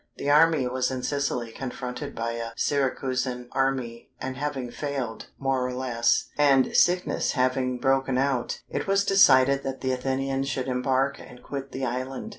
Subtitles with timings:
[0.17, 5.75] The army was in Sicily, confronted by a Syracusan army, and having failed, more or
[5.75, 11.43] less, and sickness having broken out, it was decided that the Athenians should embark and
[11.43, 12.29] quit the island.